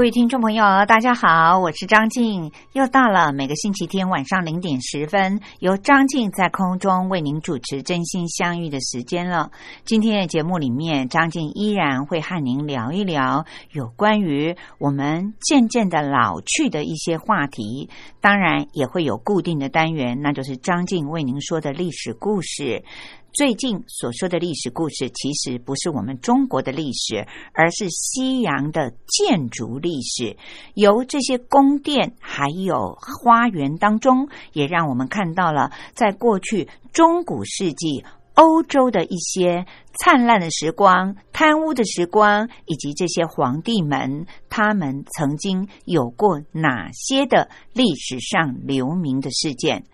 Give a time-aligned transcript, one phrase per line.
[0.00, 9.50] 各位听众朋友，大家好，我是张静，又到了每个星期天晚上零点十分，由张静在空中为您主持《真心相遇》的时间了。
[9.84, 17.90] 今天的节目里面，张静依然会和您聊一聊有关于我们渐渐的老去的一些话题，
[18.22, 22.82] 当然也会有固定的单元，那就是张静为您说的历史故事。
[23.32, 30.36] 最近所说的历史故事，其实不是我们中国的历史，而是西洋的建筑历史。
[30.74, 39.64] 由这些宫殿还有花园当中，也让我们看到了在过去中古世纪欧洲的一些
[40.02, 49.84] 灿烂的时光、贪污的时光，以及这些皇帝们他们曾经有过哪些的历史上留名的事件。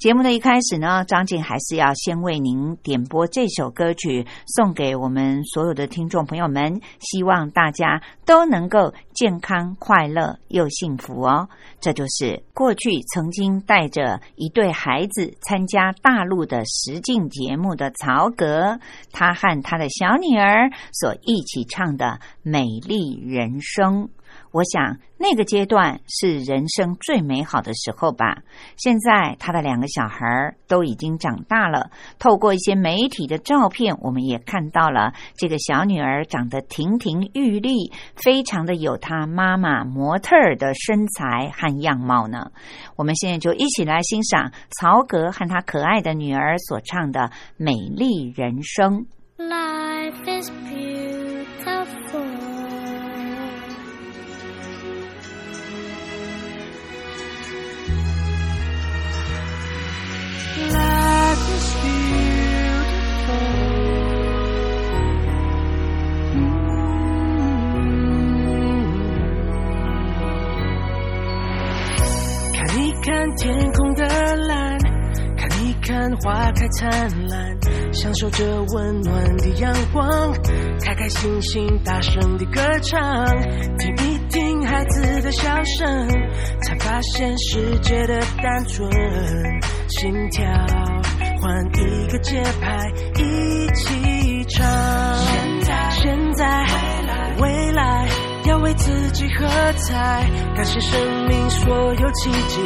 [0.00, 11.50] 节目的一开始呢，张静还是要先为您点播这首歌曲，送给我们所有的听众朋友们，希望大家都能够健康、快乐又幸福哦。
[11.82, 18.80] 这就是过去曾经带着一对孩子参加大陆的实境节目的曹格，
[19.12, 22.06] 他和他的小女儿所一起唱的
[22.42, 24.04] 《美丽人生》。
[24.52, 28.42] 我想那个阶段是人生最美好的时候吧。
[28.76, 42.50] 现在他的两个小孩都已经长大了，透过一些媒体的照片，我们也看到了这个小女儿长得亭亭玉立，非常的有她妈妈模特儿的身材和样貌呢。
[42.96, 44.50] 我们现在就一起来欣赏
[44.80, 47.20] 曹格和他可爱的女儿所唱的
[47.56, 49.06] 《美丽人生》。
[49.38, 52.39] Life is beautiful.
[60.52, 60.58] 看
[72.78, 74.04] 一看天空的
[74.36, 74.78] 蓝，
[75.36, 76.90] 看一看花开灿
[77.28, 77.56] 烂，
[77.92, 78.44] 享受着
[78.74, 80.32] 温暖的阳光，
[80.82, 83.00] 开开心心大声的歌唱，
[83.78, 84.19] 听一
[84.70, 86.08] 孩子的笑声，
[86.62, 88.88] 才发现世界的单纯，
[89.88, 90.46] 心跳
[91.40, 94.64] 换一个节拍，一起唱。
[95.16, 96.64] 现在，现在，
[97.40, 98.06] 未来。
[98.46, 100.98] 要为自己喝彩，感谢生
[101.28, 102.60] 命所有奇迹，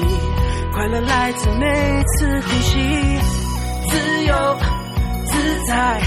[0.73, 1.67] 快乐来自每
[2.05, 3.19] 次呼吸，
[3.89, 4.57] 自由
[5.27, 6.01] 自在，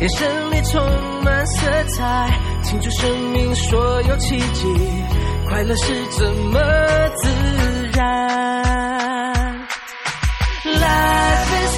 [0.00, 0.80] 眼神里充
[1.24, 2.30] 满色彩，
[2.62, 4.66] 庆祝生命所有奇迹，
[5.48, 6.60] 快乐是这么
[7.16, 7.28] 自
[7.94, 8.02] 然。
[10.64, 11.74] Life is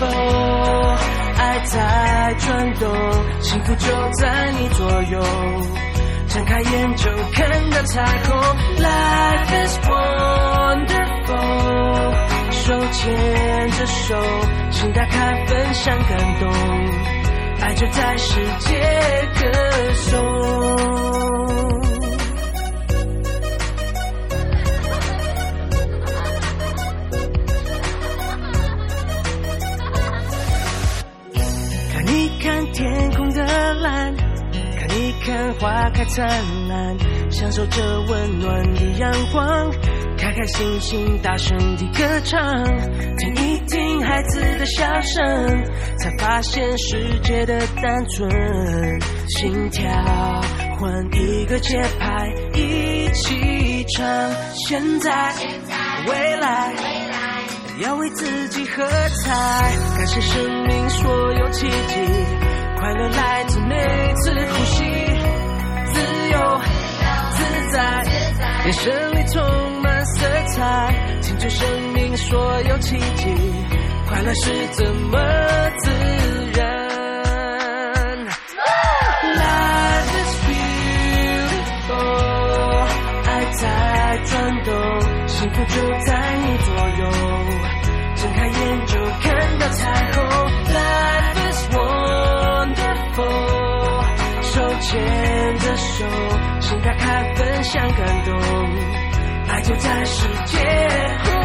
[0.00, 0.06] beautiful，
[1.36, 2.84] 爱在转动，
[3.40, 3.86] 幸福就
[4.20, 5.20] 在你左右。
[6.28, 8.38] 睁开眼就看到彩虹
[8.78, 11.34] ，Life is wonderful，
[12.52, 14.22] 手牵着手，
[14.70, 16.52] 心打开分享感动，
[17.62, 18.78] 爱就在世界
[19.40, 19.50] 歌
[19.94, 21.29] 颂。
[32.50, 34.12] 看天空的蓝。
[34.76, 36.28] 看一看花开灿
[36.68, 36.96] 烂，
[37.30, 39.70] 享受着温暖的阳光，
[40.18, 42.40] 开开心心大声地歌唱，
[43.18, 45.24] 听一听孩子的笑声，
[45.98, 48.28] 才发现世界的单纯，
[49.28, 49.88] 心跳
[50.76, 54.04] 换一个节拍，一起唱。
[54.66, 55.32] 现在，
[56.08, 56.74] 未来，
[57.80, 58.84] 要为自己喝
[59.24, 59.32] 彩，
[59.96, 61.96] 感谢生命所有奇迹。
[62.78, 64.84] 快乐来自每次呼吸，
[65.86, 66.60] 自由
[67.30, 67.42] 自
[67.72, 68.04] 在，
[68.64, 69.42] 眼神里充
[69.80, 73.34] 满色彩，庆祝生命所有奇迹，
[74.06, 75.18] 快乐是这么
[75.78, 75.90] 自
[76.52, 76.60] 然。
[79.36, 80.34] Life is
[81.88, 81.96] beautiful，
[83.24, 83.64] 爱在
[84.26, 84.74] 转动，
[85.26, 86.09] 幸福就在
[94.90, 96.04] 牵着手，
[96.60, 98.36] 心打开，分享感动，
[99.46, 101.39] 爱就在世界。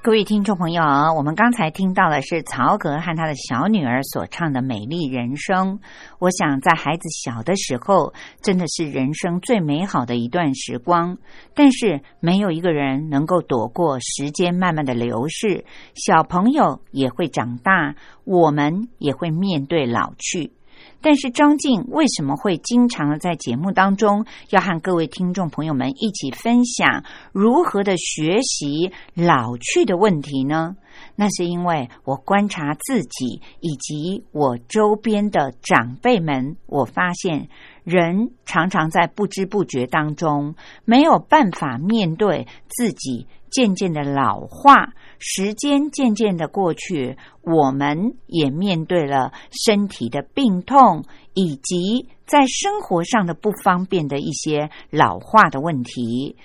[0.00, 0.80] 各位听众朋友，
[1.16, 5.76] 我们刚才听到的是曹格和他的小女儿所唱的《美丽人生》。
[6.20, 11.18] 我想，在孩子小的时候，真的是人生最美好的一段时光。
[11.52, 15.64] 但是，没有一个人能够躲过时间慢慢的流逝。
[15.94, 20.52] 小朋友也会长大，我们也会面对老去。
[21.00, 30.76] 但是张静为什么会经常的在节目当中要和各位听众朋友们一起分享如何的学习老去的问题呢？
[31.14, 37.48] 那是因为我观察自己以及我周边的长辈们，我发现
[37.84, 44.92] 人常常在不知不觉当中没有办法面对自己渐渐的老化。
[45.18, 51.04] 时间渐渐的过去，我们也面对了身体的病痛，
[51.34, 56.36] 以及在生活上的不方便的一些老化的问题。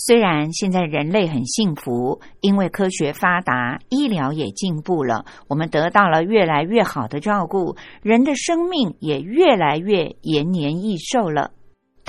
[0.00, 11.50] 虽然现在人类很幸福，因为科学发达，医疗也进步了，我们得到了越来越好的照顾，人的生命也越来越延年益寿了。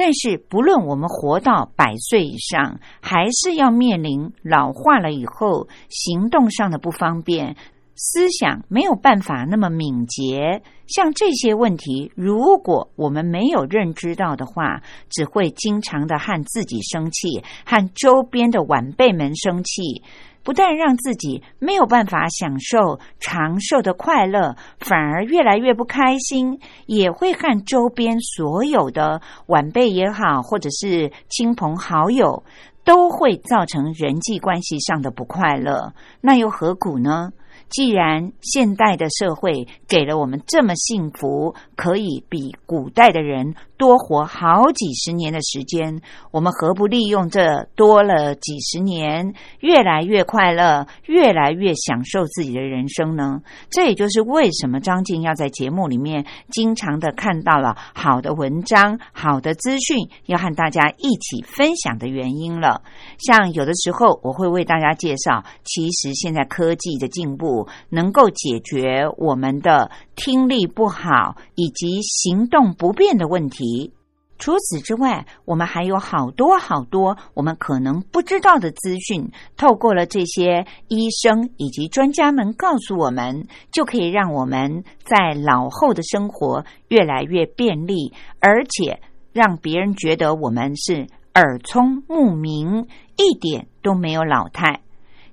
[0.02, 7.58] 但是，不论我们活到百岁以上，还是要面临老化了以后行动上的不方便，
[7.96, 10.62] 思想没有办法那么敏捷。
[10.88, 20.02] 像这些问题，如果我们没有认知到的话，只会经常的和自己生气，和周边的晚辈们生气。
[20.44, 32.44] 不但让自己没有办法享受长寿的快乐，反而越来越不开心，也会和周边所有的晚辈也好，或者是亲朋好友，
[32.84, 35.94] 都会造成人际关系上的不快乐。
[36.22, 37.32] 那又何苦呢？
[37.70, 53.40] 既然现代的社会给了我们这么幸福，可以比古代的人多活好几十年的时间，我们何不利用这多了几十年，越来越快乐，越来越享受自己的人生呢？
[53.70, 62.82] 这也就是为什么张静要在节目里面经常的看到了好的文章、好的资讯，要和大家一起分享的原因了。
[63.20, 69.90] 像有的时候我会为大家介绍，其实现在科技的进步能够解决我们的
[70.20, 73.94] 听力不好以及行动不便的问题。
[74.38, 89.00] 除此之外，我们还有好多好多我们可能不知道的资讯，透过了这些医生以及专家们告诉我们，就可以让我们在老后的生活越来越便利，而且
[89.32, 94.82] 让别人觉得我们是耳聪目明，一点都没有老态。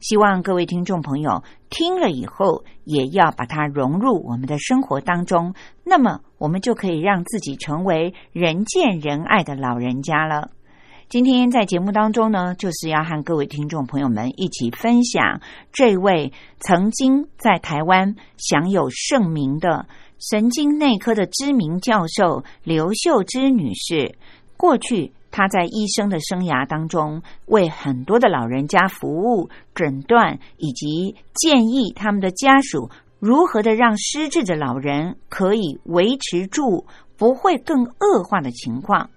[0.09, 10.53] 希望各位听众朋友听了以后，也要把它融入我们的生活当中，那么我们就可以让自己成为人见人爱的老人家了。
[11.09, 15.41] 今天在节目当中呢，就是要和各位听众朋友们一起分享
[15.73, 19.87] 这位曾经在台湾享有盛名的
[20.21, 24.15] 神经内科的知名教授刘秀芝女士。
[24.57, 32.89] 过去他在医生的生涯当中，为很多的老人家服务、诊断以及建议他们的家属
[33.19, 36.87] 如何的让失智的老人可以维持住
[37.19, 39.11] 不会更恶化的情况。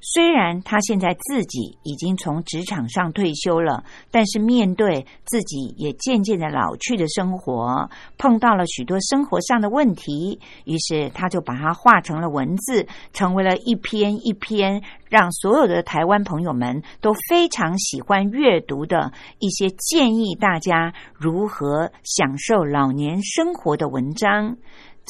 [0.00, 24.56] 虽然他现在自己已经从职场上退休了，但是面对自己也渐渐的老去的生活，碰到了许多生活上的问题，于是他就把它画成了文字，成为了一篇一篇让所有的台湾朋友们都非常喜欢阅读的一些建议大家如何享受老年生活的文章。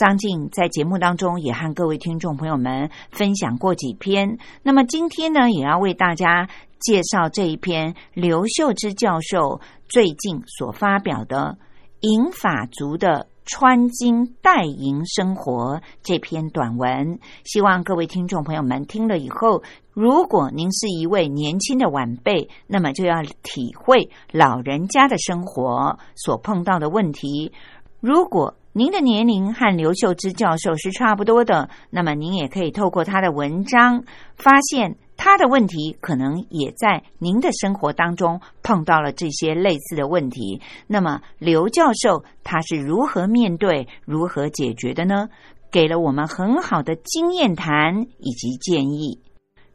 [0.01, 4.39] 张静在节目当中也和各位听众朋友们分享过几篇。
[4.63, 11.59] 那么今天呢，也要为大家介绍这一篇刘秀芝教授最近所发表的
[12.01, 17.19] 《银发族的穿金戴银生活》这篇短文。
[17.45, 27.53] 希望各位听众朋友们听了以后，如果您是一位年轻的晚辈，那么就要体会老人家的生活所碰到的问题。
[28.01, 34.05] 如果您的年龄和刘秀芝教授是差不多的，那么您也可以透过他的文章，
[34.37, 40.63] 发现他的问题可能也在您的生活当中碰到了这些类似的问题。
[40.87, 45.29] 那么刘教授他是如何面对、如何解决的呢？
[45.73, 49.19] 给了我们很好的经验谈以及建议。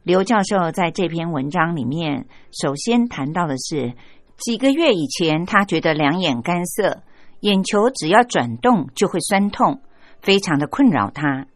[0.04, 3.92] 刘教授在这篇文章里面，首先谈到的是
[4.38, 7.02] 几个月以前，他觉得两眼干涩。
[7.40, 9.80] 眼球只要转动就会酸痛，
[10.20, 11.46] 非常的困扰他。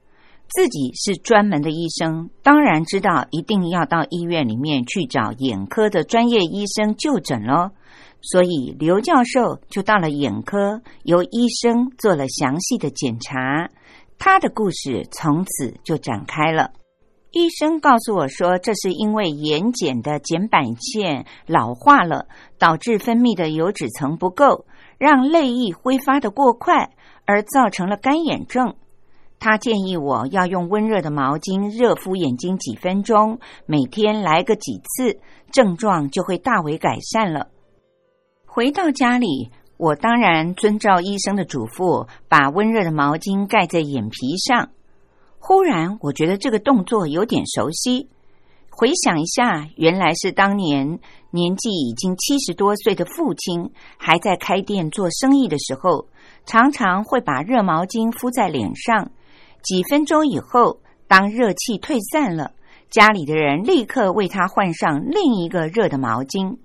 [0.49, 7.70] 自己是专门的医生，当然知道一定要到医院里面去找眼科的专业医生就诊喽。
[8.20, 13.70] 所以刘教授就到了眼科，由医生做了详细的检查。
[14.18, 16.72] 他的故事从此就展开了。
[17.30, 22.26] 医生告诉我说，这是因为眼睑的睑板腺老化了，
[22.58, 24.66] 导致分泌的油脂层不够。
[25.00, 26.90] 让泪液挥发的过快，
[27.25, 28.75] 而造成了干眼症。
[29.38, 35.19] 他建议我要用温热的毛巾热敷眼睛几分钟，每天来个几次，
[35.50, 37.49] 症状就会大为改善了。
[38.45, 44.69] 回到家里，我当然遵照医生的嘱咐，把温热的毛巾盖在眼皮上。
[45.38, 48.11] 忽然，我觉得这个动作有点熟悉。
[48.80, 51.00] 回想一下，原来是当年
[51.32, 56.06] 年纪已经七十多岁的父亲还在开店做生意的时候，
[56.46, 59.10] 常常会把热毛巾敷在脸上。
[59.62, 62.52] 几分钟以后，当热气退散了，
[62.88, 66.56] 家里的人立刻为他换上另一个热的毛巾，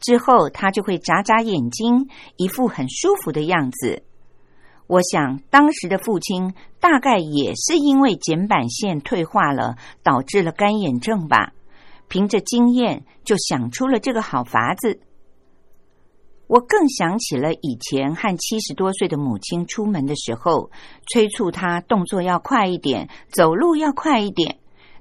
[0.00, 4.02] 之后他就会眨眨眼睛，一副很舒服的样子。
[4.86, 11.52] 我想，当时的父亲大概也是因为睑板腺退化了，导致了干眼症吧。
[12.06, 15.00] 凭着经验，就想出了这个好法子。
[16.46, 20.70] 我更想起了以前和七十多岁的母亲出门的时候，
[21.10, 24.58] 催促他动作要快一点，走路要快一点。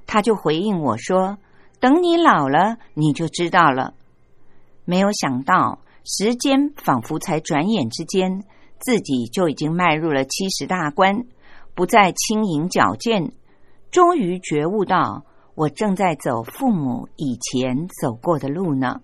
[0.08, 1.38] 他就回应我说
[1.82, 3.94] ：“等你老了，你就知道了。”
[4.86, 8.46] 没有想到，时间仿佛才转眼之间。
[8.84, 11.26] 自己就已经迈入了七十大关，
[11.74, 13.32] 不再轻盈矫健，
[13.90, 15.26] 终于觉悟到
[15.56, 19.02] 我正在走父母以前走过的路呢。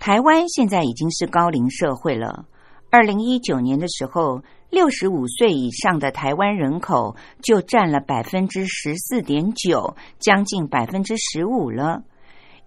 [0.00, 2.46] 台湾现在已经是高龄社会了。
[2.90, 12.02] 二零一九年的时候，六十五岁以上的台湾人口就占了百分之十四点九，将近百分之十五了。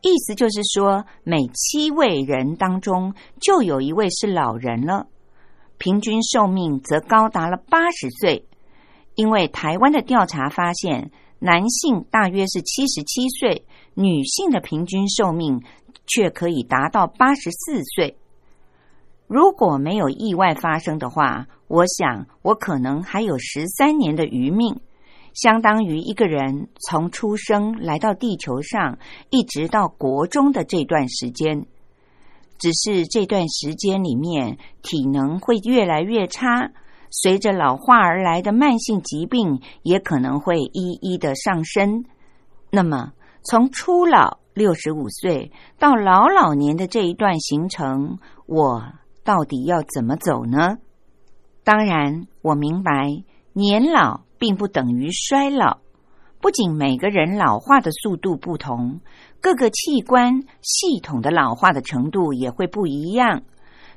[0.02, 5.08] 意思就是说，每七位人当中就有一位是老人了。
[5.78, 8.46] 平均寿命则高达了八十岁，
[9.16, 15.62] 因为台湾的调查发现，男性大约是七十七岁，女性的平均寿命
[16.08, 18.18] 却可以达到八十四岁。
[19.28, 24.80] 如果没有意外发生的话，我想我可能还有十三年的余命，
[25.34, 28.98] 相当于一个人从出生来到地球上，
[29.30, 31.68] 一直到国中的这段时间。
[32.60, 36.72] 只是这段时间里面，体能会越来越差，
[37.12, 42.06] 随着老化而来的慢性疾病也可能会一一的上升。
[42.72, 48.84] 那么，从初老六十五岁到老老年的这一段行程，我
[49.24, 50.78] 到底要怎么走呢？
[51.64, 53.24] 当然，我明白
[53.54, 55.80] 年老并不等于衰老，
[56.42, 59.00] 不仅每个人老化的速度不同。
[59.40, 63.44] 各个器官系统的老化的程度也会不一样，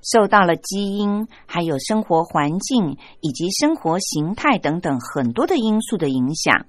[0.03, 6.67] 受到了基因、还有生活环境以及生活形态等等很多的因素的影响。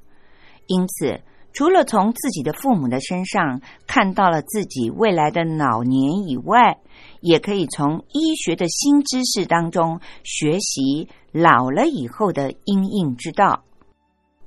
[0.67, 1.21] 因此，
[1.53, 6.77] 除了从自己的父母的身上看到了自己未来的老年以外，
[7.19, 13.63] 也可以从医学的新知识当中学习老了以后的因应之道。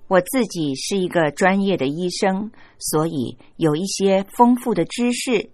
[0.06, 5.50] 我自己是一个专业的医生，所以有一些丰富的知识。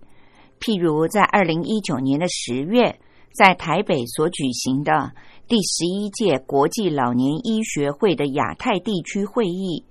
[0.59, 2.99] 譬如在二零一九年的十月，
[3.33, 5.13] 在台北所举行的
[5.47, 9.85] 第十一届国际老年医学会的亚太地区会议，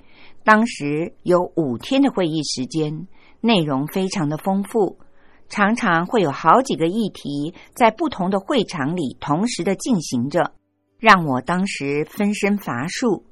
[0.44, 3.08] 当时有五天的会议时间，
[3.40, 5.00] 内容非常的丰富，
[5.48, 10.52] 常常会有好几个议题在不同的会场里同时的进行着。
[11.00, 13.24] 让我当时分身乏术。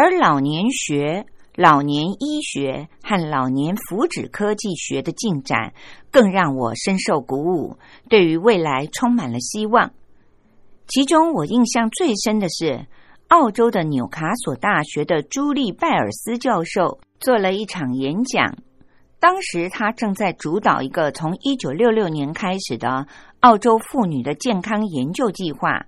[0.00, 1.26] 而老年学、
[1.56, 5.72] 老年医学和老年福祉科技学的进展，
[6.12, 7.76] 更让我深受鼓舞，
[8.08, 9.90] 对于未来充满了希望。
[10.86, 12.86] 其中我印象最深的是，
[13.26, 18.56] 澳洲的纽卡索大学的朱莉拜尔斯教授做了一场演讲。
[19.18, 23.08] 当时他正在主导一个从一九六六年开始的
[23.40, 25.86] 澳洲妇女的健康研究计划，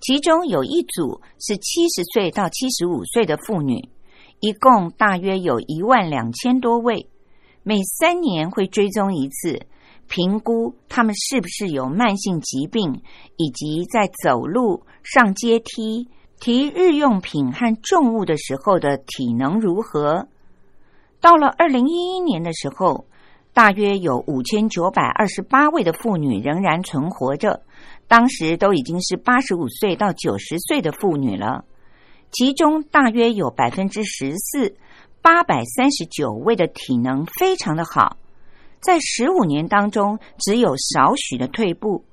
[0.00, 3.88] 其中有一组是七十岁到七十五岁的妇女，
[4.40, 7.08] 一共大约有一万两千多位，
[7.62, 9.66] 每三年会追踪一次。
[10.06, 13.00] 评估他们是不是有慢性疾病，
[13.38, 16.06] 以及在走路、上阶梯、
[16.38, 20.28] 提日用品和重物的时候的体能如何。
[21.22, 23.06] 到了二零一一年的时候，
[23.54, 27.62] 大约有五千九百二十八位的妇女仍然存活着，
[28.08, 31.64] 当时都已经是八十五岁到九十岁的妇女了。
[32.30, 34.76] 其中大约有百分之十四，
[35.22, 38.16] 八百三十九位的体能非常的好。
[38.80, 42.04] 在十五年当中，只有少许的退步。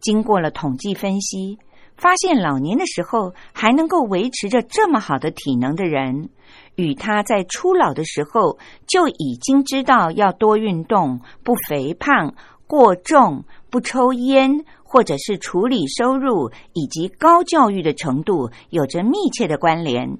[0.00, 1.58] 经过了统计分析，
[1.96, 6.30] 发现老年的时候还能够维持着这么好的体能的人，
[6.76, 12.34] 与他在初老的时候就已经知道要多运动、不肥胖、
[12.66, 20.18] 过重、不抽烟，或者是处理收入以及高教育的程度有着密切的关联。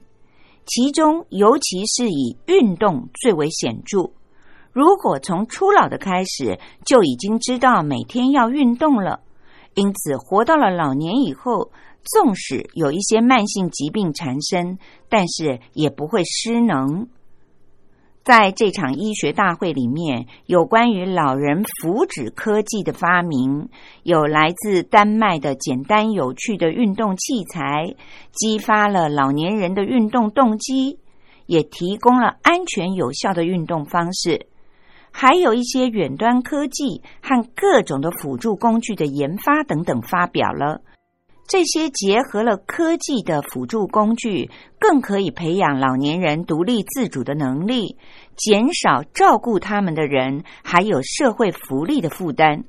[0.64, 4.12] 其中，尤其是以运动最为显著。
[4.70, 9.18] 如果从初老的开始就已经知道每天要运动了，
[9.74, 11.72] 因此活到了老年以后，
[12.04, 17.08] 纵使有一些慢性疾病缠身，但是也不会失能。
[18.30, 23.69] 在这场医学大会里面，有关于老人福祉科技的发明，
[24.04, 27.93] 有来自丹麦的简单有趣的运动器材，
[28.30, 31.00] 激发了老年人的运动动机，
[31.47, 34.47] 也提供了安全有效的运动方式。
[35.10, 40.82] 还有一些远端科技和各种的辅助工具的研发等等发表了，
[41.50, 47.97] 这些结合了科技的辅助工具，更可以培养老年人独立自主的能力，
[48.36, 52.63] 减少照顾他们的人还有社会福利的负担。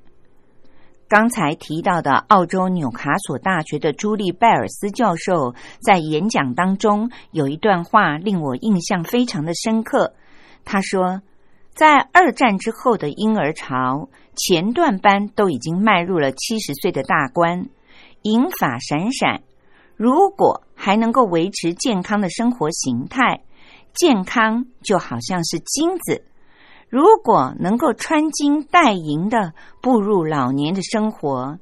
[1.08, 5.54] 刚才提到的澳洲纽卡索大学的朱莉拜尔斯教授
[5.86, 10.15] 在演讲当中有一段话令我印象非常的深刻，
[10.65, 11.22] 他说。
[11.74, 17.70] 在二战之后的婴儿潮，前段班都已经迈入了七十岁的大关，
[18.23, 19.41] 银发闪闪。
[19.95, 23.41] 如果还能够维持健康的生活形态，
[23.93, 26.23] 健康就好像是金子。
[26.89, 31.60] 如果能够穿金戴银的步入老年的生活，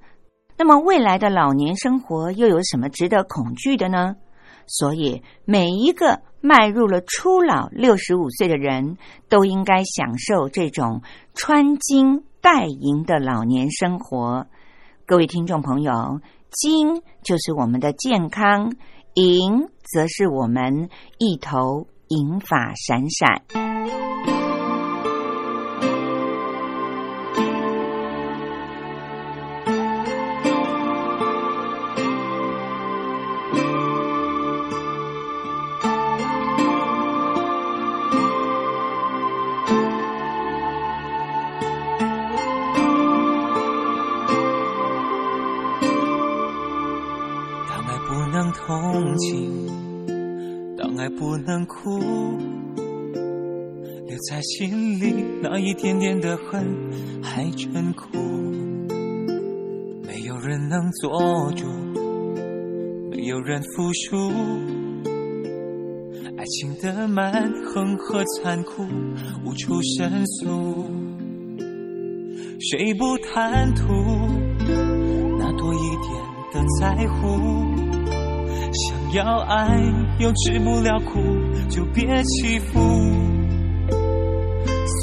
[0.58, 4.16] 那么未来的老年生活又有什么值得恐惧的呢？
[4.66, 11.02] 所以，每一个迈入了初老六十五岁的人，都应该享受这种
[11.34, 14.48] 穿金戴银的老年生活。
[15.06, 18.74] 各位听众朋友，金就是我们的健康，
[19.14, 24.39] 银则是我们一头银发闪闪。
[48.10, 49.68] 不能同情，
[50.76, 52.00] 当爱不能哭，
[54.08, 56.66] 留在心里那一点点的恨
[57.22, 58.08] 还真苦。
[60.08, 61.68] 没有人能做主，
[63.12, 64.32] 没有人服输，
[66.36, 68.88] 爱情的蛮横和残酷
[69.46, 70.84] 无处申诉。
[72.72, 73.84] 谁不贪图
[75.38, 76.10] 那多一点
[76.52, 77.69] 的在乎？
[79.14, 79.80] 要爱
[80.20, 81.20] 又吃不了苦，
[81.70, 82.80] 就别欺负。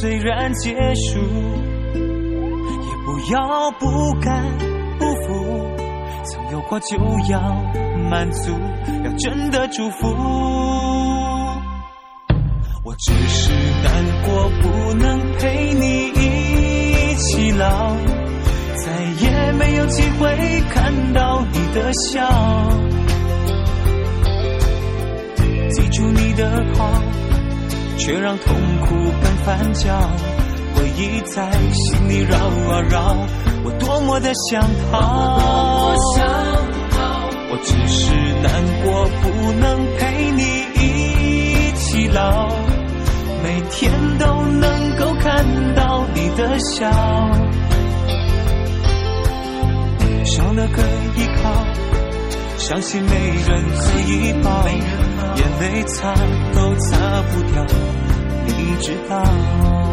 [0.01, 1.19] 虽然结束，
[1.95, 3.87] 也不要不
[4.21, 4.45] 甘
[4.99, 5.45] 不服。
[6.25, 6.97] 曾有过就
[7.31, 7.41] 要
[8.11, 8.53] 满足，
[9.05, 10.07] 要真的祝福。
[12.85, 17.97] 我只是难过，不能陪你一起老，
[18.77, 22.86] 再也没有机会看到你的笑。
[25.77, 26.91] 记住你的好，
[27.99, 29.93] 却让痛苦更翻搅，
[30.75, 33.15] 回忆在心里绕啊绕，
[33.63, 35.95] 我多么的想逃。
[37.49, 38.51] 我只是难
[38.83, 40.43] 过，不能陪你
[40.81, 42.49] 一起老，
[43.43, 46.91] 每天都能够看到你的笑，
[50.25, 50.83] 少了个
[51.17, 51.53] 依靠，
[52.57, 53.11] 相信没
[53.47, 54.67] 人可以抱，
[55.61, 56.15] 泪擦
[56.55, 57.67] 都擦不掉，
[58.47, 59.86] 你知道。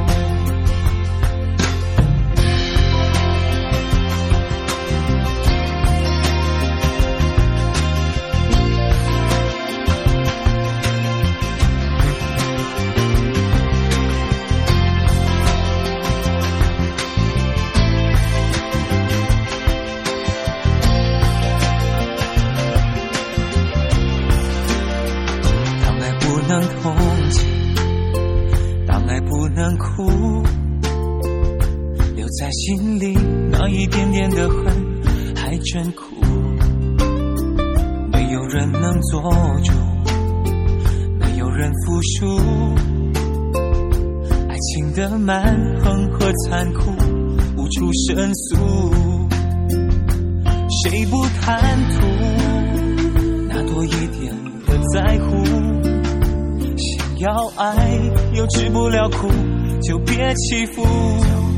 [60.49, 60.55] 就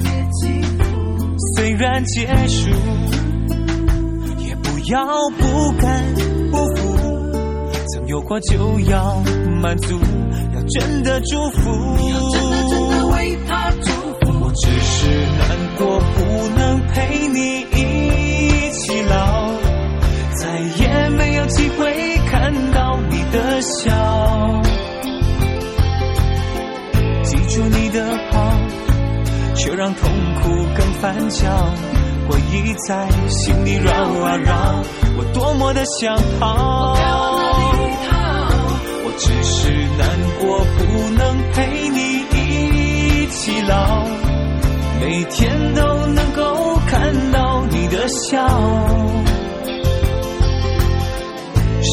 [0.03, 0.77] 别欺负。
[1.55, 2.69] 虽然结束，
[4.39, 5.05] 也不要
[5.37, 6.13] 不甘
[6.51, 6.97] 不服。
[7.93, 9.21] 曾有过就要
[9.61, 9.99] 满足，
[10.53, 13.04] 要真的祝福。
[30.41, 31.49] 苦更翻搅。
[32.27, 34.81] 回忆在心里绕啊绕，
[35.17, 36.95] 我多么的想逃。
[39.03, 40.07] 我只是难
[40.39, 40.79] 过，不
[41.15, 41.21] 能
[41.53, 41.99] 陪你
[42.33, 44.03] 一起老，
[44.99, 48.47] 每天都能够看到你的笑，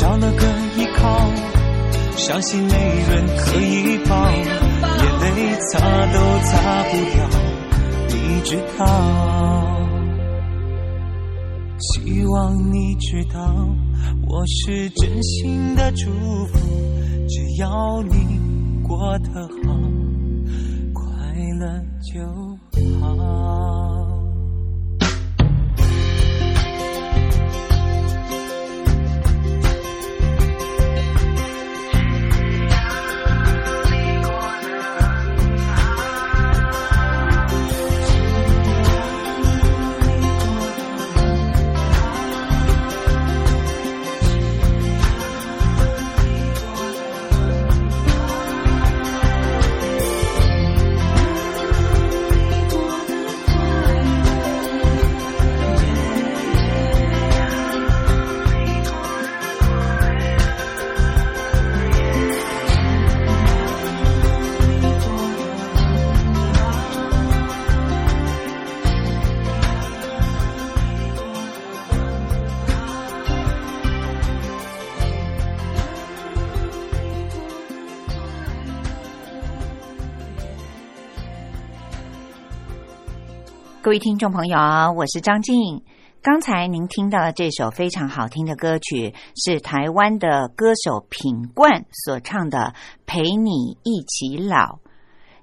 [0.00, 1.30] 少了个依靠，
[2.16, 2.72] 相信没
[3.08, 6.50] 人可以抱，眼泪擦都擦
[6.84, 7.20] 不掉，
[8.22, 8.84] 你知道。
[11.78, 13.40] 希望你知道，
[14.28, 16.10] 我是真心的祝
[16.46, 16.58] 福，
[17.28, 18.38] 只要你
[18.86, 19.74] 过得好，
[20.94, 21.02] 快
[21.58, 22.24] 乐就
[23.00, 23.71] 好。
[83.82, 84.56] 各位听众朋友，
[84.96, 85.82] 我是张静。
[86.22, 92.58] 刚才您听到的这首非常好听的歌曲，是台湾的歌手品冠所唱的
[93.06, 94.56] 《陪你一起老》。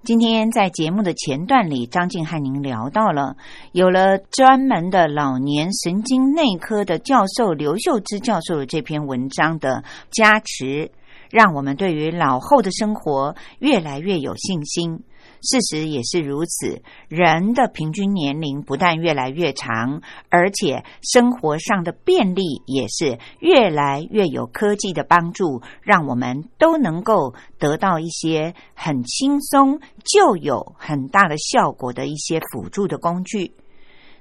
[0.06, 3.36] 今天在节目的前段里，张静和您聊到了，
[3.73, 10.89] 有了专门的老年神经内科的教授刘秀芝教授的这篇文章的加持，
[11.30, 15.04] 让我们对于老后的生活越来越有信心。
[15.41, 33.54] 事实也是如此，人的平均年龄不但越来越长，而且生活上的便利也是越来越有科技的帮助，让我们都能够得到一些很轻松就有很大的效果的一些辅助的工具。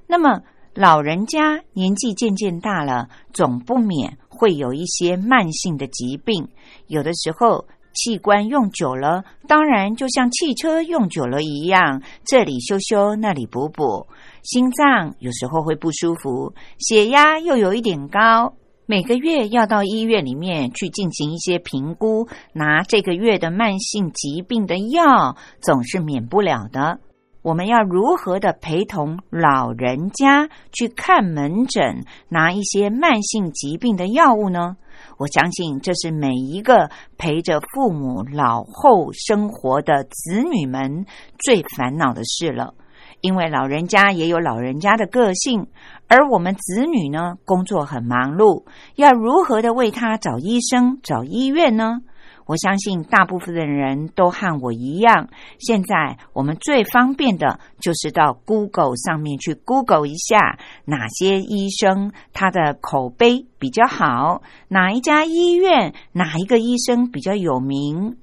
[0.06, 0.42] 那么，
[0.74, 6.48] 老人家年纪渐渐大了，总不免会有一些慢性的疾病，
[6.86, 7.66] 有的时候。
[7.98, 14.06] 器官用久了，当然就像汽车用久了一样，这里修修，那里补补。
[14.44, 18.54] 心脏有时候会不舒服，血压又有一点高，
[18.86, 27.00] 每个月要到医院里面去进行一些评估，拿这个月的慢性疾病的药，总是免不了的。
[27.42, 34.76] 我们要如何的陪同老人家去看门诊，拿一些慢性疾病的药物呢？
[35.18, 41.04] 我相信这是每一个陪着父母老后生活的子女们
[41.44, 42.72] 最烦恼的事了。
[43.20, 45.66] 因为老人家也有老人家的个性，
[46.06, 52.00] 而我们子女呢，工作很忙碌，要如何的为他找医生、找医院呢？
[52.48, 68.16] 我相信大部分的人都和我一样，现在我们最方便的就是到 Google 上面去 Google 一下哪些医生他的口碑比较好，哪一家医院哪一个医生比较有名，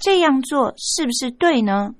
[0.00, 1.94] 这样做是不是对呢？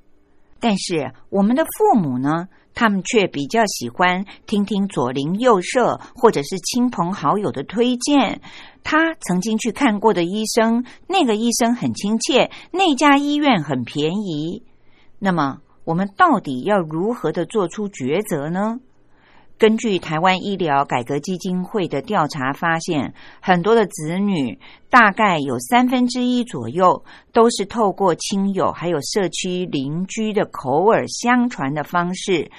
[0.58, 8.40] 但是我们的父母呢，他们却比较喜欢听听左邻右舍或者是亲朋好友的推荐。
[8.84, 14.62] 他曾经去看过的医生，那个医生很亲切，那家医院很便宜。
[15.18, 18.78] 那么，我们到底要如何的做出抉择呢？
[19.58, 24.56] 根据台湾医疗改革基金会的调查发现，很多的子女
[24.88, 32.50] 大概有三分之一左右都是透过亲友还有社区邻居的口耳相传的方式。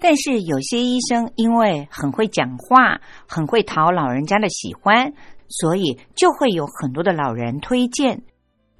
[0.00, 5.12] 但是有些医生因为很会讲话，很会讨老人家的喜欢，
[5.48, 8.22] 所以就会有很多的老人推荐，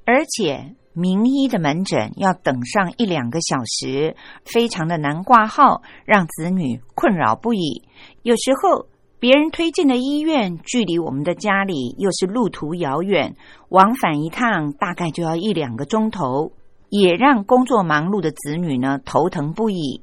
[0.05, 0.75] 而且。
[0.98, 7.84] 名医的门诊要等上一两个小时，非常的难挂号，让子女困扰不已。
[8.24, 8.87] 有时候
[9.20, 13.37] 别人推荐的医院距离我们的家里又是路途遥远，
[13.68, 16.50] 往返一趟大概就要一两个钟头，
[16.88, 20.02] 也让工作忙碌的子女呢头疼不已。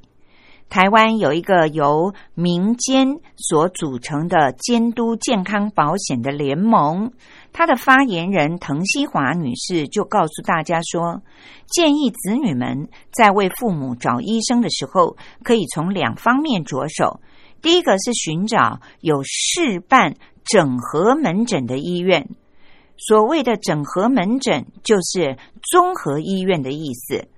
[0.68, 7.12] 台湾有一个由民间所组成的监督健康保险的联盟，
[7.52, 11.22] 他的发言人滕西华女士就告诉大家说，
[11.66, 17.20] 建议子女们在为父母找医生的时候，可以从两方面着手。
[17.62, 22.28] 第一个是寻找有事办整合门诊的医院，
[22.98, 27.28] 所谓的整合门诊就是综合医院的意思。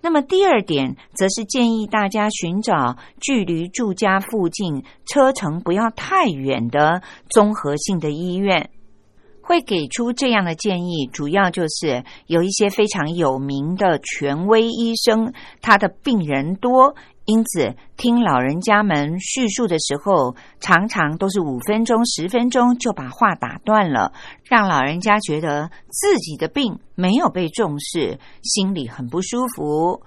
[0.00, 8.70] 那么第二点，则是建议大家寻找距离住家附近、车程不要太远的综合性的医院。
[9.48, 15.32] 会给出这样的建议，主要就是有一些非常有名的权威医生，
[15.62, 16.94] 他的病人多。
[17.24, 24.12] 因此，听老人家们叙述的时候，常常都是五分钟、十分钟就把话打断了，
[24.44, 30.02] 让老人家觉得自己的病没有被重视，心里很不舒服。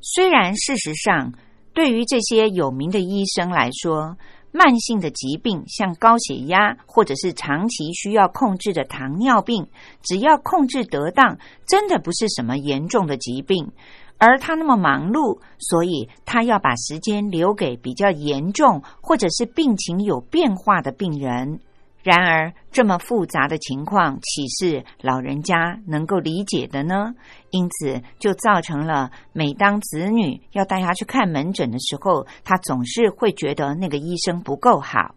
[0.00, 1.32] 虽然事实上，
[1.72, 4.16] 对于这些有名的医生来说，
[4.52, 9.66] 慢性的疾病像高血压，或者是长期需要控制的糖尿病，
[10.02, 13.72] 只要控制得当，真的不是什么严重的疾病。
[14.18, 21.58] 而他那么忙碌，所以他要把时间留给比较严重或者是病情有变化的病人。
[22.02, 27.14] 然而，这么复杂的情况，岂是老人家能够理解的呢？
[27.50, 35.14] 因此，就造成了每当子女要带他去看门诊的时候，他总是会觉得那个医生不够好。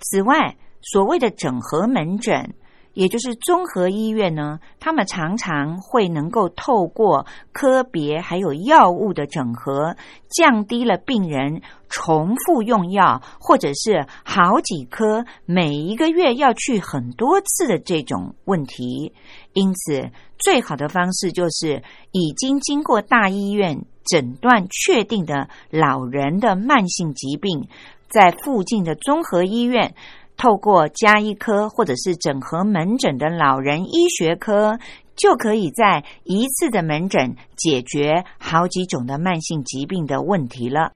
[0.00, 2.54] 此外，所谓的整合门诊。
[2.96, 9.94] 也就是综合医院呢，他们常常会能够透过科别还有药物的整合，
[10.30, 19.12] 降低了病人重复用药或者是好几颗每一个月要去很多次的这种问题。
[19.52, 21.82] 因此，最好的方式就是
[22.12, 27.68] 已经经过大医院诊断确定的老人的慢性疾病，
[28.08, 29.94] 在附近的综合医院。
[30.36, 34.78] 透过加医科或者是整合门诊的老人医学科，
[35.16, 40.92] 就可以在一次的门诊解决好几种的慢性疾病的问题了。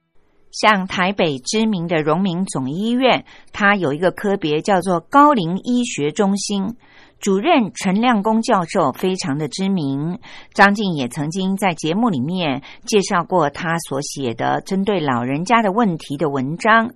[0.53, 6.75] 像台北知名的荣民总医院，它有一个科别叫做高龄医学中心，
[7.21, 10.19] 主任陈亮公教授非常的知名。
[10.53, 16.91] 张静也曾经在节目里面介绍过他所写的针对老人家的问题的文章。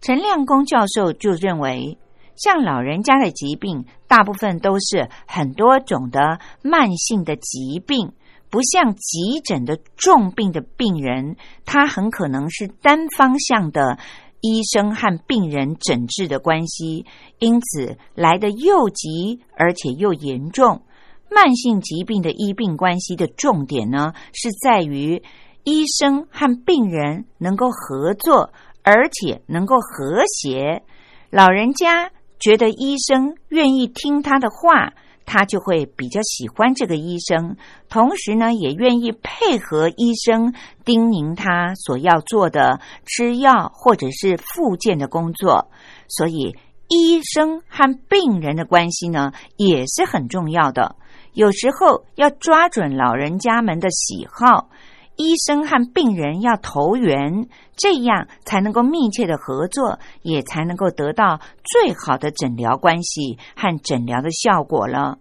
[0.00, 1.98] 陈亮公教授就认为，
[2.36, 8.12] 像老人家的疾病，大部分都是很多种的慢性的疾病，
[8.48, 13.98] 不像急诊的重病的病人，他很可能是单方向的
[14.40, 17.04] 医生和病人诊治的关系，
[17.40, 20.82] 因此来的又急而且又严重。
[21.28, 25.22] 慢性疾病的医病关系的重点呢，是在于
[25.64, 28.52] 医生和病人能够合作。
[28.90, 30.82] 而且能够和谐，
[31.28, 34.94] 老人家觉得医生愿意听他的话，
[35.26, 37.58] 他就会比较喜欢这个医生，
[37.90, 40.54] 同时呢，也愿意配合医生
[40.86, 45.70] 叮咛他所要做的吃药或者是复健的工作。
[46.08, 46.56] 所以，
[46.88, 50.96] 医生和病人的关系呢，也是很重要的。
[51.34, 54.70] 有时候要抓准老人家们的喜好。
[55.18, 65.18] 医生和病人要投缘，这样才能够密切的合作，也才能够得到最好的诊疗关系和诊疗的效果了。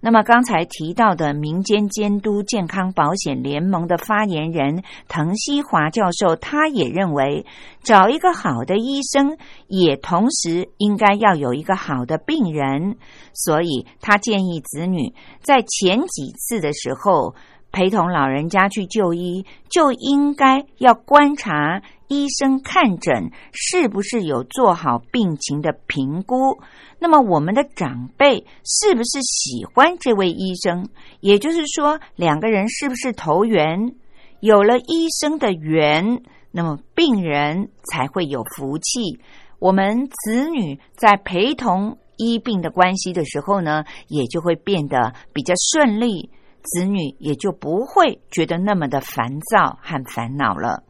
[0.00, 7.44] 那么刚才提到的民间监督健康保险联盟的发言人滕西华教授，他也认为，
[7.82, 9.36] 找一个好的医生，
[9.66, 12.96] 也同时应该要有一个好的病人，
[13.34, 17.34] 所以他建议子女在前几次的时候。
[17.72, 26.60] 陪同老人家去就医，就应该要观察医生看诊是不是有做好病情的评估。
[26.98, 30.88] 那么，我们的长辈是不是喜欢这位医生？
[31.20, 33.94] 也就是说，两个人是不是投缘？
[34.40, 39.20] 有了医生的缘，那么病人才会有福气。
[39.58, 46.30] 我们子女在陪同医病的关系的时候呢，也就会变得比较顺利。
[46.62, 50.84] 子女也就不会觉得那么的烦躁和烦恼了。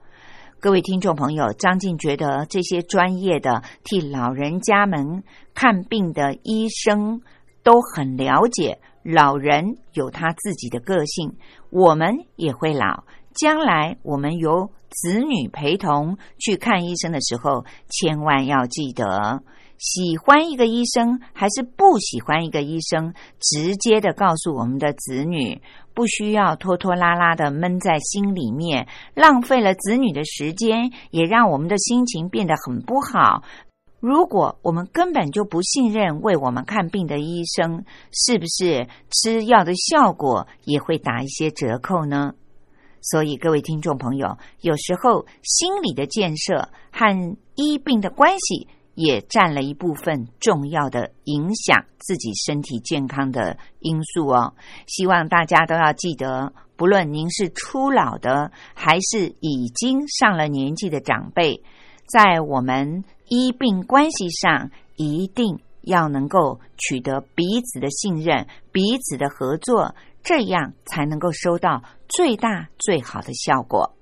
[0.61, 5.23] 各位听众朋友，张静觉得这些专业的替老人家们
[5.55, 7.23] 看病的医生
[7.63, 11.37] 都很了解老人有他自己的个性，
[11.71, 13.05] 我们也会老，
[13.35, 19.43] 将来我们由子女陪同去看医生的时候，千万要记得。
[19.81, 25.63] 喜欢一个医生还是不喜欢一个医生，直接的告诉我们的子女，
[25.95, 33.43] 不需要拖拖拉拉的闷在心里面，浪费了子女的时间，也让我们的心情变得很不好。
[34.01, 42.35] 如果我们根本就不信任为我们看病的医生，是不是吃药的效果也会打一些折扣呢？
[43.01, 48.69] 所以，各位听众朋友，有时候心理的建设和医病的关系。
[48.95, 54.55] 也占了一部分重要的影响自己身体健康的因素哦。
[54.87, 61.63] 希望大家都要记得，不论您是初老的，还是已经上了年纪的长辈，
[62.07, 73.95] 在我们医病关系上，一定要能够取得彼此的信任、彼此的合作，这样才能够收到最大最好的效果。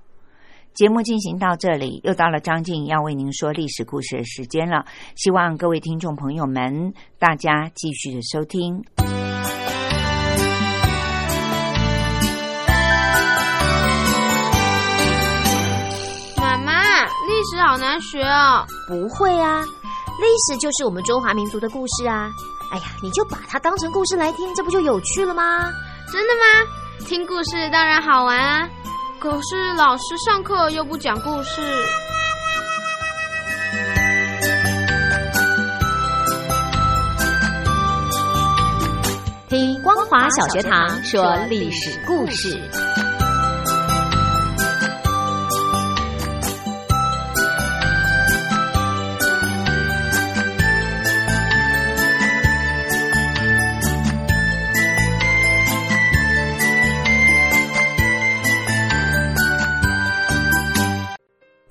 [0.78, 4.84] 节目进行到这里，又到了张静要为您说历史故事的时间了。
[5.16, 8.84] 希望各位听众朋友们，大家继续的收听。
[16.36, 18.64] 妈妈，历史好难学哦。
[18.86, 19.64] 不会啊，
[20.20, 22.30] 历史就是我们中华民族的故事啊。
[22.70, 25.72] 哎呀，你就把它当成故事来听，这不就有趣了吗？
[26.12, 27.04] 真的吗？
[27.04, 28.70] 听故事当然好玩啊。
[29.20, 31.60] 可是老师上课又不讲故事。
[39.48, 43.07] 听光华小学堂说历史故事。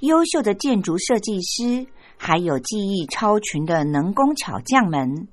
[0.00, 1.86] 优秀的建筑设计师，
[2.16, 5.28] 还有技艺超群的能工巧匠们，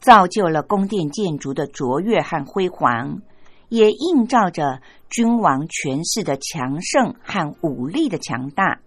[0.00, 3.20] 造就了宫殿建筑的卓越和辉煌，
[3.68, 8.80] 也映照着君王权势的强盛和武力的强大。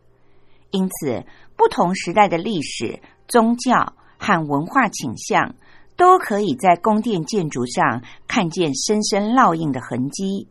[0.72, 1.26] 因此，
[1.56, 5.56] 不同时代的历史、宗教和文化倾向。
[5.98, 10.50] 都可以在宫殿建筑上看见深深烙印的痕迹。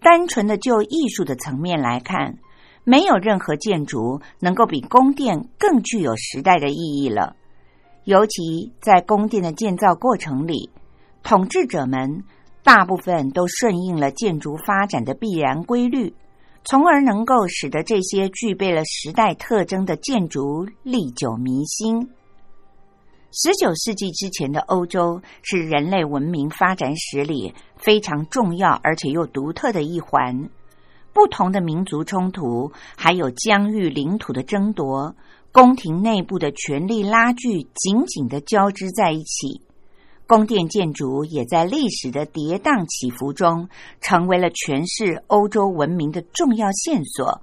[0.00, 2.38] 单纯的就艺术的层面来看，
[2.84, 7.36] 没有任何建筑能够比宫殿更具有时代的意义了。
[8.04, 10.70] 尤其在宫殿的建造过程里，
[11.22, 12.24] 统治者们
[12.62, 16.14] 大部分都顺应了建筑发展的必然规律，
[16.64, 22.08] 从而能够使得这些具备了时代特征的建筑历久弥新。
[23.32, 30.50] 十九世纪之前的欧洲是人类文明发展史里非常重要而且又独特的一环。
[31.20, 35.14] 不同的民族冲突，还有疆域领土的争夺，
[35.52, 39.60] 宫廷内部的权力拉锯紧紧的交织在一起。
[40.26, 43.68] 宫殿建筑也在历史的跌宕起伏中，
[44.00, 47.42] 成为了诠释欧洲文明的重要线索。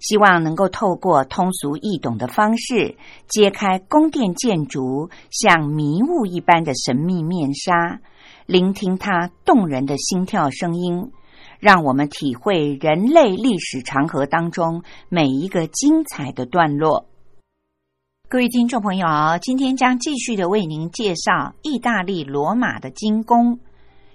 [0.00, 2.96] 希望能够透过通俗易懂的方式，
[3.28, 8.00] 揭开宫殿建筑像迷雾一般的神秘面纱，
[8.46, 11.10] 聆听它动人的心跳声音，
[11.58, 17.06] 让我们体会人类历史长河当中每一个精彩的段落。
[18.28, 19.06] 各位听众朋友，
[19.40, 23.60] 今天将继续的为您介绍意大利罗马的金宫。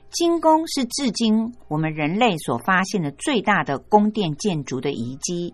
[0.09, 5.53] 金宫是至今我们人类所发现的最大的宫殿建筑的遗迹。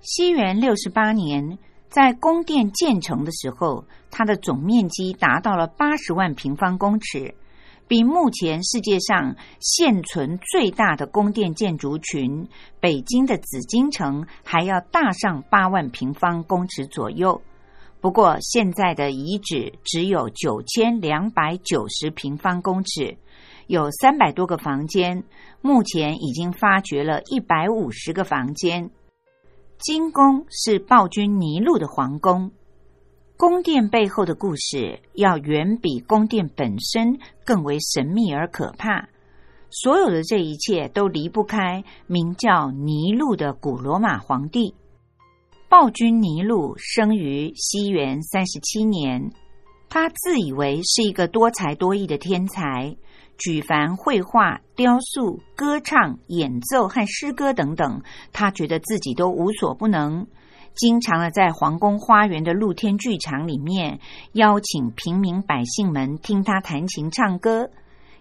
[0.00, 7.34] 西元六十八年，在宫殿建成的时候，它的总面积达到了八十万平方公尺，
[7.88, 17.42] 比目前世界上现存最大的宫殿建筑群——北京的紫禁城还要大上八万平方公尺左右。
[18.00, 23.16] 不过，现在的遗址只有九千两百九十平方公尺，
[23.66, 25.24] 有三百多个房间，
[25.62, 28.90] 目前已经发掘了一百五十个房间。
[29.78, 32.50] 金宫是暴君尼禄的皇宫，
[33.36, 39.08] 宫殿背后的故事要远比宫殿本身更为神秘而可怕。
[39.68, 44.74] 所有的这一切都离不开名叫尼禄的古罗马皇帝。
[45.68, 49.30] 暴君尼禄生于西元三十七年，
[49.90, 52.96] 他自以为是一个多才多艺的天才。
[53.38, 60.26] 举凡绘画、雕塑、歌唱、演奏和诗歌等等，他觉得自己都无所不能。
[60.74, 63.98] 经常的在皇宫花园的露天剧场里面
[64.32, 67.70] 邀请平民百姓们听他弹琴唱歌，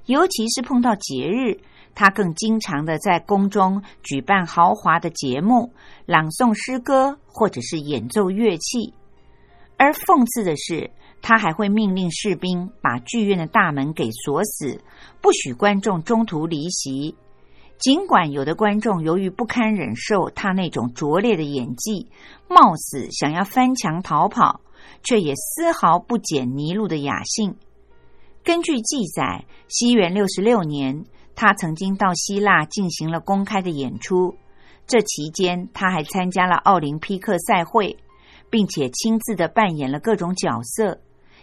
[0.05, 1.59] 尤其是碰到节日，
[1.93, 5.71] 他更经常的在宫中举办豪华的节目，
[6.05, 8.93] 朗诵诗歌或者是演奏乐器。
[9.77, 10.91] 而讽刺的是。
[11.27, 14.79] 他还会命令士兵把剧院的大门给锁死，
[15.21, 17.15] 不许观众中途离席。
[17.79, 22.07] 尽管有的观众由于不堪忍受他那种拙劣的演技，
[22.47, 24.61] 冒死想要翻墙逃跑，
[25.01, 27.55] 却也丝毫不减尼禄的雅兴。
[28.43, 34.35] 根据记载，西元六十六年，他曾经到希腊进行了公开的演出。
[34.85, 37.97] 这期间，他还参加了奥林匹克赛会，
[38.51, 40.99] 并且亲自的扮演了各种角色。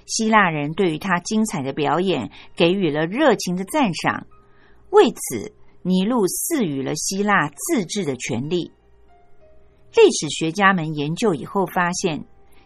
[0.07, 4.27] 希腊人对于他精彩的表演给予了热情的赞赏。
[4.91, 8.71] 为此，尼禄赐予了希腊自治的权利。
[9.95, 12.25] 历史学家们研究以后发现，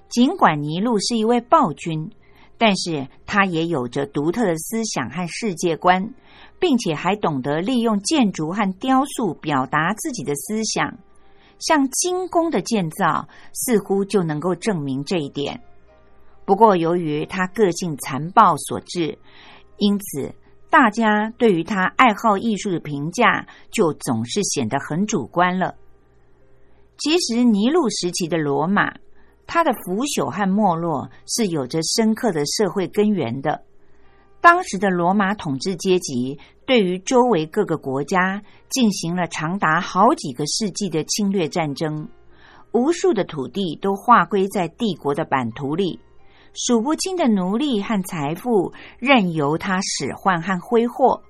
[0.08, 2.10] 尽管尼禄是一位暴君，
[2.56, 6.14] 但是他也有着独特的思想和世界观，
[6.60, 10.98] 并且还懂得利用建筑和雕塑表达自己的思想。
[11.58, 15.60] 像金宫的建造，似乎就能够证明这一点。
[16.46, 19.18] 不过，由于他个性残暴所致，
[19.76, 20.32] 因此
[20.70, 25.74] 大家对于他爱好艺术的评价就总是显得很主观了。
[26.98, 28.94] 其实，尼禄时期的罗马，
[29.46, 33.62] 它的腐朽和没落是有着深刻的社会根源的。
[34.40, 42.08] 当时的罗马统治阶级对于周围各个国家进行了长达好几个世纪的侵略战争，
[42.70, 45.98] 无数的土地都划归在帝国的版图里，
[46.56, 51.22] 数不清的奴隶和财富任由他使唤和挥霍。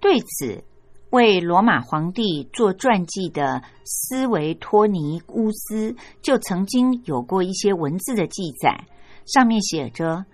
[0.00, 0.62] 对此，
[1.10, 8.84] 为罗马皇帝做传记的斯维托尼乌斯就曾经有过一些文字的记载，
[9.26, 10.24] 上面写着：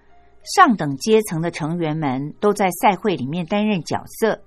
[0.43, 4.43] 上等阶层的成员们都在赛会里面担任角色，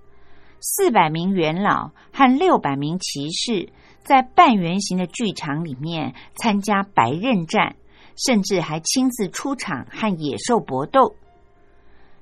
[0.59, 3.69] 四百名元老和六百名骑士
[4.03, 7.75] 在半圆形的剧场里面参加白刃战，
[8.25, 11.15] 甚至还亲自出场和野兽搏斗。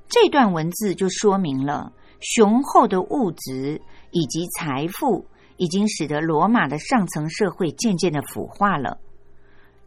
[0.08, 3.82] 这段文字就说明了雄厚的物质。
[4.12, 5.26] 以及财富
[5.58, 8.98] 已经使得罗马的上层社会渐渐的腐化了。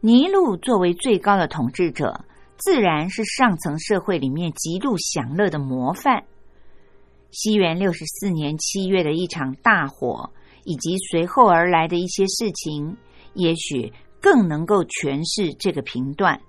[0.01, 2.25] 尼禄作为最高的统治者，
[2.59, 6.23] 自然是上层社会里面极度享乐的模范。
[7.31, 10.31] 西元六十四年七月的一场大火，
[10.65, 12.97] 以及随后而来的一些事情，
[13.33, 13.91] 也许
[14.21, 16.41] 更能够诠释这个评断。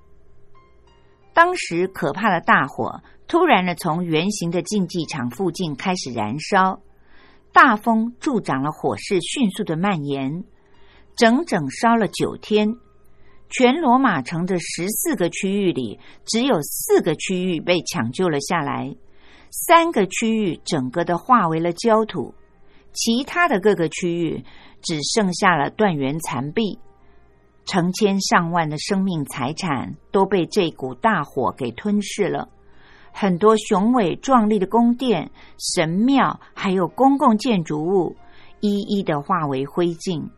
[1.34, 6.82] 当时可怕的大火突然的从圆形的竞技场附近开始燃烧。
[7.54, 10.46] 大风助长了火势迅速的蔓延，
[11.18, 12.76] 整整烧了九天。
[13.50, 18.96] 全罗马城的十四个区域里，只有四个区域被抢救了下来，
[19.50, 22.34] 三个区域整个的化为了焦土，
[22.94, 24.46] 其他的各个区域
[24.82, 26.80] 只剩下了断垣残壁。
[27.66, 32.50] 成千上万的生命财产都被这股大火给吞噬了。
[33.14, 38.16] 很多雄伟壮丽的宫殿、神庙，还有公共建筑物，
[38.62, 40.30] 一一的化为灰烬。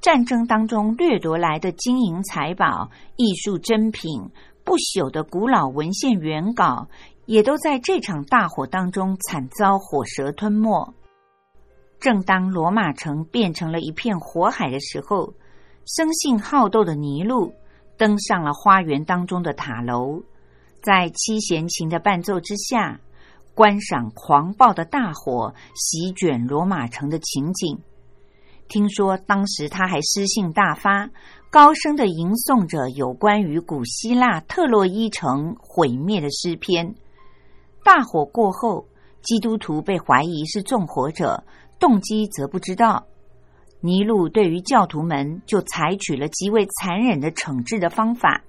[0.00, 4.30] 战争当中掠夺来的金银财宝、艺术珍品、
[4.64, 6.88] 不朽的古老文献原稿，
[7.24, 10.94] 也都在这场大火当中惨遭火蛇吞没。
[12.00, 15.34] 正当罗马城变成了一片火海的时候，
[15.84, 17.52] 生性好斗的尼禄
[17.96, 20.22] 登上了花园当中的塔楼。
[20.82, 23.00] 在七弦琴的伴奏之下，
[23.54, 27.78] 观赏狂暴的大火席卷罗马城的情景。
[28.68, 31.10] 听说当时他还诗兴大发，
[31.50, 36.94] 高声的吟诵着有关于古希腊特洛伊城毁灭的诗篇。
[37.84, 38.86] 大火过后，
[39.20, 41.44] 基督徒被怀疑是纵火者，
[41.78, 43.06] 动机则不知道。
[43.82, 48.42] 尼禄对于教徒们就采取了极为残忍的惩治的方法，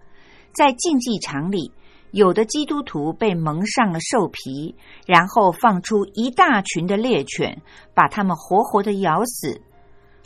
[0.53, 1.71] 在竞技场里。
[2.11, 4.75] 有的基督徒被蒙上了兽皮，
[5.07, 7.59] 然后放出一大群的猎犬，
[7.95, 9.59] 把他们活活的咬死；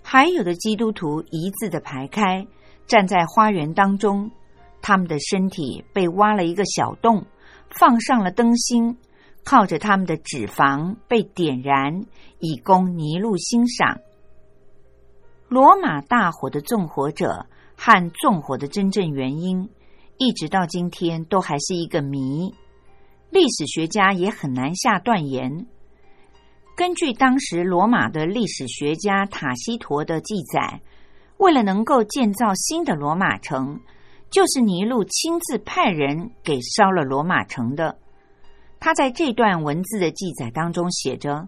[0.03, 2.45] 还有的基督徒一字的排开，
[2.87, 4.29] 站在花园当中，
[4.81, 7.25] 他们的身体被挖了一个小洞，
[7.69, 8.97] 放上了灯芯，
[9.45, 12.03] 靠着他们的脂肪被点燃，
[12.39, 14.01] 以供尼禄欣赏。
[15.49, 17.45] 罗马大火的纵火者
[17.75, 19.69] 和纵火的真正原因。
[20.17, 22.51] 一直到今天都还是一个谜，
[23.29, 25.67] 历史学家也很难下断言。
[26.75, 30.81] 根据当时罗马的历史学家塔西佗的记载，
[31.37, 33.79] 为了能够建造新的罗马城，
[34.31, 37.99] 就是尼禄亲自派人给烧了罗马城的。
[38.79, 41.47] 他在这段文字的记载当中写着：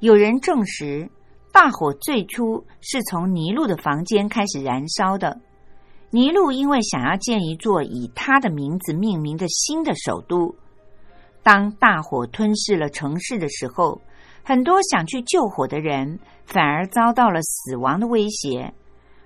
[0.00, 1.10] 有人证实，
[1.56, 5.40] 大火最初是从尼禄的房间开始燃烧的。
[6.10, 10.54] 尼禄因为想要建一座以他的名字命名的新的首都，
[11.42, 14.02] 当大火吞噬了城市的时候，
[14.44, 18.74] 很多想去救火的人反而遭到了死亡的威胁，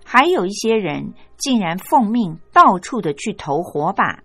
[0.05, 4.21] 还有一些人竟然奉命到处的去投火把。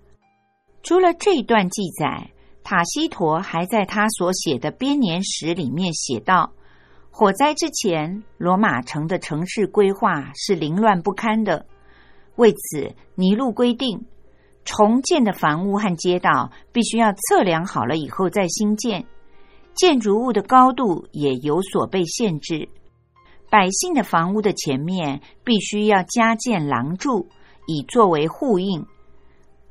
[0.83, 2.29] 除了这段记载，
[2.63, 6.51] 塔西佗还在他所写的编年史里面写道：
[7.17, 11.65] 火灾之前，罗马城的城市规划是凌乱不堪的。
[12.35, 14.05] 为此，尼禄规定，
[14.65, 19.05] 重建的房屋和街道必须要测量好了以后再新建，
[19.73, 22.67] 建筑物的高度也有所被限制。
[23.49, 27.29] 百姓的房屋的前面必须要加建廊柱，
[27.65, 28.85] 以作为呼应。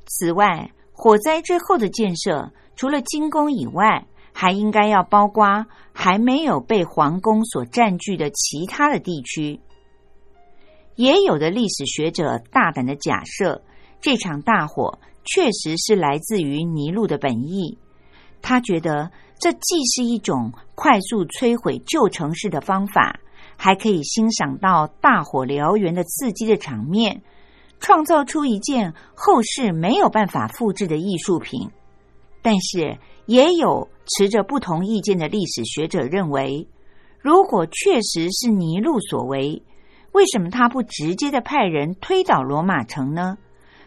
[0.07, 4.07] 此外，火灾之后的建设，除了金宫以外，
[4.37, 9.61] 还应该要包括还没有被皇宫所占据的其他的地区。
[10.95, 13.63] 也有的历史学者大胆的假设，
[14.01, 17.77] 这场大火确实是来自于尼禄的本意。
[18.41, 19.09] 他觉得
[19.39, 23.17] 这既是一种快速摧毁旧城市的方法，
[23.55, 27.23] 还可以欣赏到大火燎原的刺激的场面，
[27.79, 31.69] 创造出一件后世没有办法复制的艺术品。
[32.41, 36.67] 但是，也有持着不同意见的历史学者认为，
[37.19, 39.63] 如果确实是尼禄所为，
[40.11, 43.37] 为什么他不直接的派人推倒罗马城呢？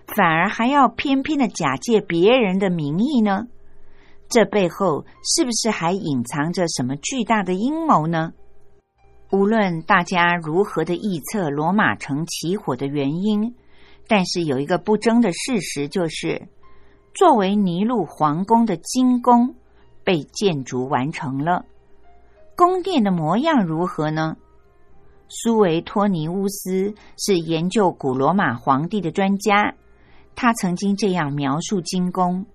[0.06, 3.46] 反而还要偏偏的假借别人的名义呢？
[4.28, 8.32] 这背后是不是还隐藏着什么巨大的阴谋呢？
[9.30, 13.54] 无论大家如何的臆测罗马城起火的原因，
[14.06, 16.48] 但是有一个不争的事实，就是
[17.14, 19.54] 作为尼禄皇宫的金宫
[20.08, 21.66] 被建筑完成了。
[22.56, 24.38] 宫殿的模样如何呢？
[25.28, 29.74] 苏维托尼乌斯是研究古罗马皇帝的专家，
[30.34, 32.46] 他曾经这样描述金宫。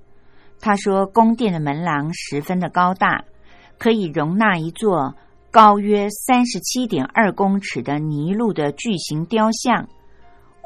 [0.60, 3.24] 他说，宫殿的门廊十分的高大，
[3.78, 5.14] 可以容纳一座
[5.52, 9.88] 高约三十七点二公尺的尼禄的巨型雕像。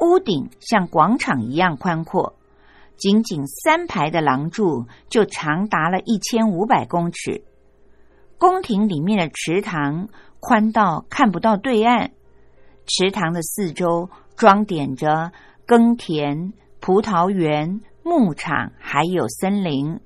[0.00, 2.37] 屋顶像广场一样宽阔，
[2.98, 7.42] 仅仅三排的廊柱就长达了一千五百公尺。
[8.36, 10.08] 宫廷里面的池塘。
[10.40, 12.12] 宽到看不到对岸，
[12.86, 15.32] 池塘的四周装点着
[15.66, 19.98] 耕田、葡萄园、牧场，还有森林。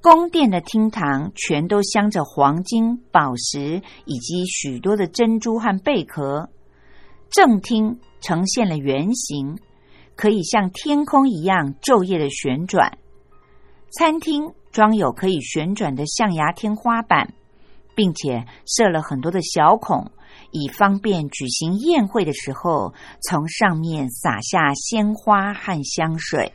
[0.00, 6.48] 宫殿的厅堂全都镶着黄金、宝石以及许多的珍珠和贝壳。
[7.28, 9.58] 正厅呈现了圆形，
[10.18, 12.98] 可以像天空一样昼夜的旋转。
[13.90, 17.32] 餐厅装有可以旋转的象牙天花板。
[17.98, 20.12] 并且设了很多的小孔，
[20.52, 26.52] 以方便举行宴会的时候从上面洒下鲜花和香水。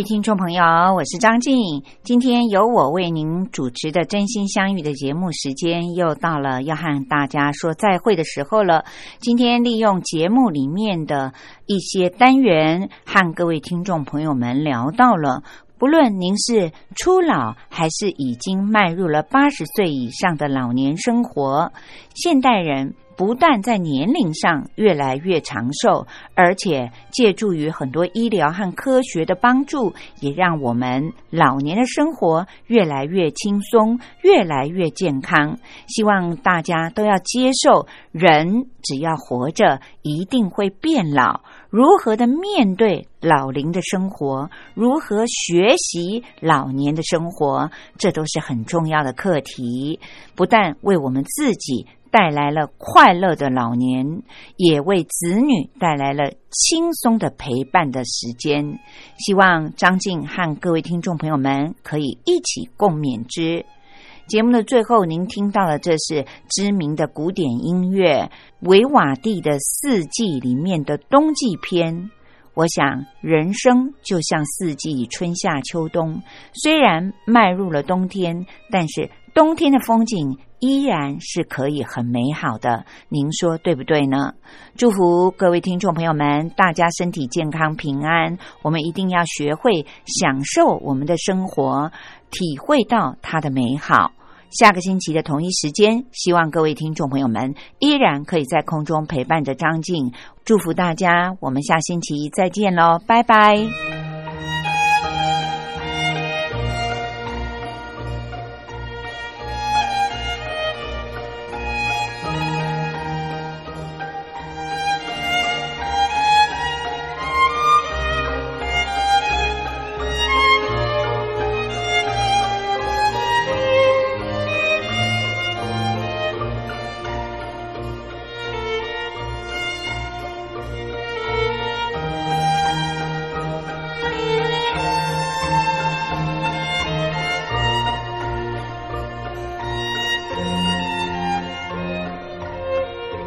[0.00, 0.62] 位听众朋友，
[0.94, 1.84] 我是张静。
[2.02, 8.86] 今天由我为您主持的《真心相遇》的节目时间又到了，要和大家说再会的时候了。
[9.18, 11.34] 今天利用节目里面的
[11.66, 15.42] 一些单元，和各位听众朋友们聊到了，
[15.78, 21.70] 不论您是初老还是已经迈入了八十岁以上的老年生活，
[22.14, 22.94] 现代人。
[23.20, 35.58] 不但在年龄上越来越长寿，而且借助于很多医疗和科学的帮助，也让我们老年的生活越来越轻松，越来越健康。
[35.86, 41.42] 希望大家都要接受，人只要活着，一定会变老。
[41.68, 50.00] 如何的面对老龄的生活，如何学习老年的生活，这都是很重要的课题。
[50.34, 51.86] 不但为我们自己。
[52.10, 54.22] 带来了快乐的老年，
[54.56, 58.78] 也为子女带来了轻松的陪伴的时间。
[59.18, 63.64] 希望张静和各位听众朋友们可以一起共勉之。
[64.26, 68.30] 节目的最后，您听到的这是知名的古典音乐
[68.60, 72.10] 维瓦蒂的《四季》里面的冬季篇。
[72.54, 76.20] 我想，人生就像四季，春夏秋冬。
[76.52, 80.38] 虽然迈入了冬天，但是冬天的风景。
[80.62, 84.34] 依然是可以很美好的，您说对不对呢？
[84.76, 88.36] 祝福各位听众朋友们，大家身体健康平安。
[88.60, 91.90] 我们一定要学会享受我们的生活，
[92.30, 94.12] 体会到它的美好。
[94.50, 100.12] 下个星期的同一时间，希望各位听众朋友们依然可以在空中陪伴着张静。
[100.44, 104.09] 祝福大家，我们下星期再见喽，拜拜。